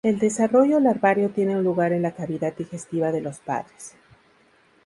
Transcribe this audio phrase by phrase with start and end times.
[0.03, 3.93] El desarrollo larvario tiene lugar en la cavidad digestiva de los padres.